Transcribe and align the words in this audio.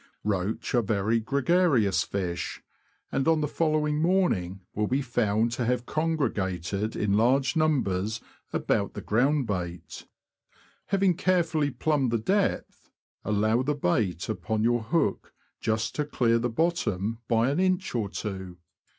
Roach 0.23 0.73
are 0.73 0.81
very 0.81 1.19
gregarious 1.19 2.01
fish, 2.01 2.63
and 3.11 3.27
on 3.27 3.39
the 3.39 3.47
follow 3.47 3.87
ing 3.87 4.01
morning 4.01 4.61
will 4.73 4.87
be 4.87 4.99
found 4.99 5.51
to 5.51 5.63
have 5.65 5.85
congregated 5.85 6.95
in 6.95 7.13
large 7.15 7.55
numbers 7.55 8.19
about 8.51 8.95
the 8.95 9.01
ground 9.01 9.45
bait. 9.45 10.07
Having 10.87 11.17
care 11.17 11.43
fully 11.43 11.69
plumbed 11.69 12.09
the 12.09 12.17
depth, 12.17 12.89
allow 13.23 13.61
the 13.61 13.75
bait 13.75 14.27
upon 14.27 14.63
your 14.63 14.81
282 14.81 14.89
THE 14.89 14.89
LAND 14.89 14.89
OF 14.89 14.91
THE 14.91 15.67
BROADS. 15.67 15.85
hook 15.85 15.91
just 15.91 15.95
to 15.97 16.05
clear 16.05 16.39
the 16.39 16.49
bottom 16.49 17.19
by 17.27 17.51
an 17.51 17.59
inch 17.59 17.93
or 17.93 18.09
two. 18.09 18.57